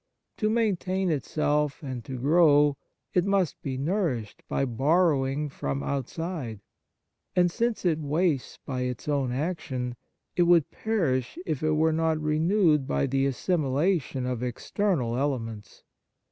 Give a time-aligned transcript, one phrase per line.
[0.37, 2.75] To main tain itself and to grow,
[3.13, 6.59] it must be nourished by borrowing from out side;
[7.35, 9.95] and, since it wastes by its own action,
[10.35, 15.83] it would perish if it were not renewed by the assimilation of external elements.